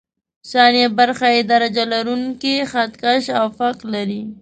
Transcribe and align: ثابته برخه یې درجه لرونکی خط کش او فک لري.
ثابته 0.51 0.85
برخه 0.99 1.27
یې 1.35 1.41
درجه 1.51 1.83
لرونکی 1.93 2.55
خط 2.71 2.91
کش 3.01 3.23
او 3.39 3.47
فک 3.57 3.77
لري. 3.93 4.21